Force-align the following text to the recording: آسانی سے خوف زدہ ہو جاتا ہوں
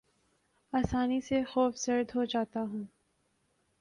آسانی 0.73 1.19
سے 1.21 1.43
خوف 1.43 1.75
زدہ 1.77 2.15
ہو 2.15 2.25
جاتا 2.25 2.61
ہوں 2.61 2.83